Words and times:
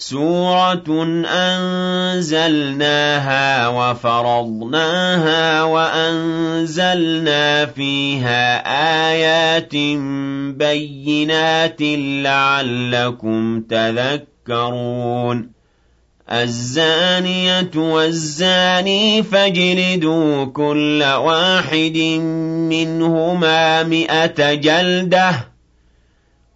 سُورَةٌ 0.00 1.04
أَنزَلْنَاهَا 1.26 3.68
وَفَرَضْنَاهَا 3.68 5.62
وَأَنزَلْنَا 5.62 7.66
فِيهَا 7.66 8.56
آيَاتٍ 9.10 9.76
بَيِّنَاتٍ 10.56 11.82
لَّعَلَّكُمْ 12.22 13.60
تَذَكَّرُونَ. 13.60 15.50
الزَّانِيَةُ 16.32 17.70
وَالزَّانِي 17.76 19.22
فَاجْلِدُوا 19.22 20.44
كُلَّ 20.44 21.04
وَاحِدٍ 21.04 21.96
مِّنْهُمَا 22.70 23.82
مِائَةَ 23.82 24.54
جَلْدَةٍ. 24.54 25.57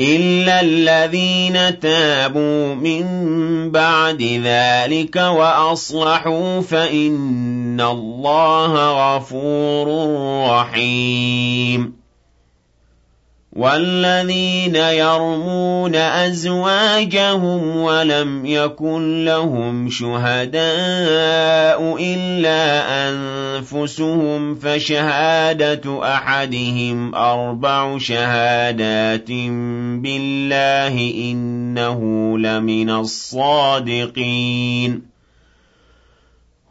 إِلَّا 0.00 0.60
الَّذِينَ 0.60 1.80
تَابُوا 1.80 2.74
مِن 2.74 3.04
بَعْدِ 3.70 4.22
ذَٰلِكَ 4.22 5.16
وَأَصْلَحُوا 5.16 6.60
فَإِنَّ 6.60 7.80
اللَّهَ 7.80 8.72
غَفُورٌ 9.16 9.88
رَّحِيمٌ 10.50 12.01
وَالَّذِينَ 13.56 14.76
يَرْمُونَ 14.76 15.94
أَزْوَاجَهُمْ 15.94 17.76
وَلَمْ 17.76 18.46
يَكُن 18.46 19.24
لَّهُمْ 19.24 19.90
شُهَدَاءُ 19.90 21.96
إِلَّا 22.00 22.62
أَنفُسُهُمْ 23.08 24.54
فَشَهَادَةُ 24.54 26.00
أَحَدِهِمْ 26.14 27.14
أَرْبَعُ 27.14 27.98
شَهَادَاتٍ 27.98 29.30
بِاللَّهِ 30.00 31.12
إِنَّهُ 31.32 32.00
لَمِنَ 32.38 32.90
الصَّادِقِينَ 32.90 34.32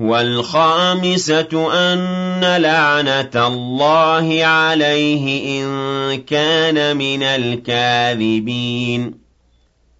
وَالْخَامِسَةُ 0.00 1.68
أَنَّ 1.92 2.56
لَعْنَةَ 2.62 3.46
اللَّهِ 3.46 4.44
عَلَيْهِ 4.44 5.62
إِن 5.62 6.20
كَانَ 6.20 6.96
مِنَ 6.96 7.22
الْكَاذِبِينَ. 7.22 9.14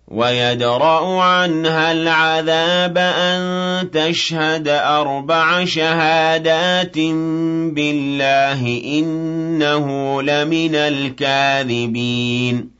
وَيَدْرَأُ 0.08 1.22
عَنْهَا 1.22 1.92
الْعَذَابَ 1.92 2.98
أَن 2.98 3.90
تَشْهَدَ 3.90 4.68
أَرْبَعَ 4.68 5.64
شَهَادَاتٍ 5.64 6.98
بِاللَّهِ 7.74 8.82
إِنَّهُ 8.84 10.22
لَمِنَ 10.22 10.74
الْكَاذِبِينَ. 10.74 12.79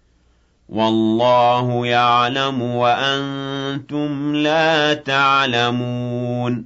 وَاللَّهُ 0.71 1.87
يَعْلَمُ 1.87 2.61
وَأَنتُمْ 2.61 4.35
لَا 4.35 4.93
تَعْلَمُونَ. 4.93 6.65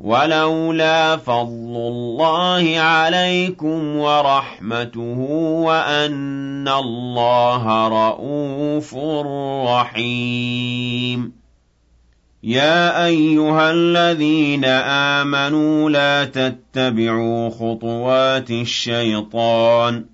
وَلَوْلَا 0.00 1.16
فَضْلُ 1.16 1.76
اللَّهِ 1.76 2.80
عَلَيْكُمْ 2.80 3.96
وَرَحْمَتُهُ 3.96 5.18
وَأَنَّ 5.64 6.68
اللَّهَ 6.68 7.88
رَءُوفٌ 7.88 8.94
رَّحِيمٌ. 9.68 11.32
يَا 12.42 13.06
أَيُّهَا 13.06 13.70
الَّذِينَ 13.70 14.64
آمَنُوا 14.64 15.90
لَا 15.90 16.24
تَتَّبِعُوا 16.24 17.50
خُطُوَاتِ 17.50 18.50
الشَّيْطَانِ. 18.50 20.13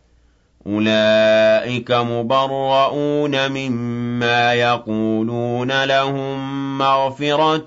أُولَٰئِكَ 0.67 1.91
مُبَرَّءُونَ 1.91 3.51
مِمَّا 3.51 4.53
يَقُولُونَ 4.53 5.71
ۖ 5.71 5.85
لَهُم 5.87 6.77
مَّغْفِرَةٌ 6.77 7.65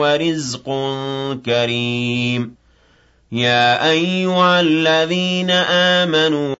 وَرِزْقٌ 0.00 0.64
كَرِيمٌ. 1.46 2.54
يَا 3.32 3.90
أَيُّهَا 3.90 4.60
الَّذِينَ 4.60 5.50
آمَنُوا 5.50 6.54